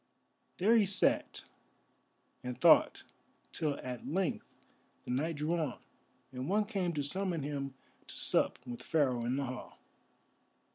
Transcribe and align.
There 0.57 0.75
he 0.77 0.87
sat 0.87 1.43
and 2.43 2.59
thought 2.59 3.03
till 3.51 3.77
at 3.83 4.07
length 4.07 4.55
the 5.05 5.11
night 5.11 5.35
drew 5.35 5.53
on, 5.55 5.77
and 6.31 6.49
one 6.49 6.65
came 6.65 6.91
to 6.93 7.03
summon 7.03 7.43
him 7.43 7.75
to 8.07 8.15
sup 8.15 8.57
with 8.65 8.81
Pharaoh 8.81 9.25
in 9.25 9.35
the 9.35 9.45
Hall. 9.45 9.77